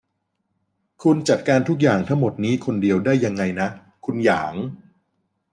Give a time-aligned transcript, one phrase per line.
[1.03, 3.67] คุณจัดการทุกอย่างทั้งหมดนี้คนเดียวได้ยังไงนะ
[4.05, 4.53] คุณหยาง